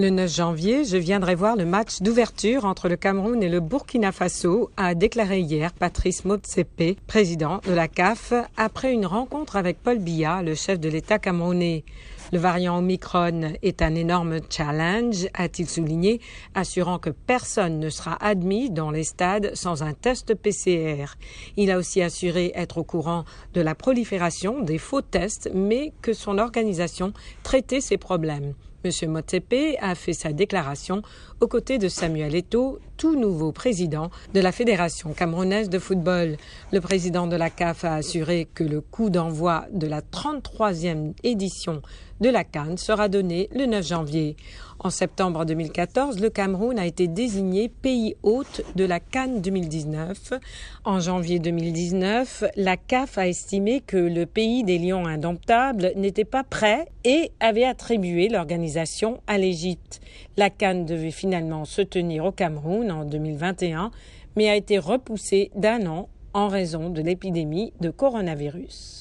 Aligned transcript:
Le 0.00 0.10
9 0.10 0.32
janvier, 0.32 0.84
je 0.84 0.96
viendrai 0.96 1.34
voir 1.34 1.56
le 1.56 1.64
match 1.64 2.02
d'ouverture 2.02 2.66
entre 2.66 2.88
le 2.88 2.94
Cameroun 2.94 3.42
et 3.42 3.48
le 3.48 3.58
Burkina 3.58 4.12
Faso, 4.12 4.70
a 4.76 4.94
déclaré 4.94 5.40
hier 5.40 5.72
Patrice 5.72 6.24
Motsepe, 6.24 7.00
président 7.08 7.60
de 7.66 7.72
la 7.72 7.88
CAF, 7.88 8.32
après 8.56 8.92
une 8.92 9.06
rencontre 9.06 9.56
avec 9.56 9.82
Paul 9.82 9.98
Biya, 9.98 10.42
le 10.42 10.54
chef 10.54 10.78
de 10.78 10.88
l'État 10.88 11.18
camerounais. 11.18 11.82
Le 12.30 12.38
variant 12.38 12.78
Omicron 12.78 13.54
est 13.60 13.82
un 13.82 13.96
énorme 13.96 14.38
challenge, 14.48 15.26
a-t-il 15.34 15.68
souligné, 15.68 16.20
assurant 16.54 17.00
que 17.00 17.10
personne 17.10 17.80
ne 17.80 17.90
sera 17.90 18.24
admis 18.24 18.70
dans 18.70 18.92
les 18.92 19.02
stades 19.02 19.50
sans 19.56 19.82
un 19.82 19.94
test 19.94 20.32
PCR. 20.34 21.16
Il 21.56 21.72
a 21.72 21.76
aussi 21.76 22.02
assuré 22.02 22.52
être 22.54 22.78
au 22.78 22.84
courant 22.84 23.24
de 23.52 23.60
la 23.60 23.74
prolifération 23.74 24.62
des 24.62 24.78
faux 24.78 25.02
tests, 25.02 25.50
mais 25.52 25.92
que 26.02 26.12
son 26.12 26.38
organisation 26.38 27.12
traitait 27.42 27.80
ces 27.80 27.96
problèmes. 27.96 28.54
M. 28.88 29.10
Motsepe 29.10 29.76
a 29.80 29.94
fait 29.94 30.12
sa 30.12 30.32
déclaration 30.32 31.02
aux 31.40 31.46
côtés 31.46 31.78
de 31.78 31.88
Samuel 31.88 32.34
Eto'o, 32.34 32.78
tout 32.96 33.18
nouveau 33.18 33.52
président 33.52 34.10
de 34.34 34.40
la 34.40 34.50
Fédération 34.50 35.12
camerounaise 35.12 35.68
de 35.68 35.78
football. 35.78 36.36
Le 36.72 36.80
président 36.80 37.26
de 37.26 37.36
la 37.36 37.50
CAF 37.50 37.84
a 37.84 37.94
assuré 37.94 38.48
que 38.54 38.64
le 38.64 38.80
coup 38.80 39.10
d'envoi 39.10 39.66
de 39.72 39.86
la 39.86 40.00
33e 40.00 41.12
édition 41.22 41.82
de 42.20 42.30
la 42.30 42.42
Cannes 42.42 42.78
sera 42.78 43.08
donné 43.08 43.48
le 43.54 43.66
9 43.66 43.86
janvier. 43.86 44.36
En 44.80 44.90
septembre 44.90 45.44
2014, 45.44 46.20
le 46.20 46.30
Cameroun 46.30 46.78
a 46.78 46.86
été 46.86 47.08
désigné 47.08 47.68
pays 47.68 48.14
hôte 48.22 48.62
de 48.76 48.84
la 48.84 49.00
Cannes 49.00 49.40
2019. 49.40 50.34
En 50.84 51.00
janvier 51.00 51.40
2019, 51.40 52.44
la 52.54 52.76
CAF 52.76 53.18
a 53.18 53.26
estimé 53.26 53.80
que 53.80 53.96
le 53.96 54.24
pays 54.24 54.62
des 54.62 54.78
lions 54.78 55.06
indomptables 55.06 55.92
n'était 55.96 56.24
pas 56.24 56.44
prêt 56.44 56.86
et 57.04 57.32
avait 57.40 57.64
attribué 57.64 58.28
l'organisation 58.28 58.77
à 59.26 59.38
l'Égypte. 59.38 60.00
La 60.36 60.50
Cannes 60.50 60.86
devait 60.86 61.10
finalement 61.10 61.64
se 61.64 61.82
tenir 61.82 62.24
au 62.24 62.32
Cameroun 62.32 62.90
en 62.90 63.04
2021, 63.04 63.90
mais 64.36 64.48
a 64.48 64.56
été 64.56 64.78
repoussée 64.78 65.50
d'un 65.54 65.86
an 65.86 66.08
en 66.34 66.48
raison 66.48 66.90
de 66.90 67.02
l'épidémie 67.02 67.72
de 67.80 67.90
coronavirus. 67.90 68.96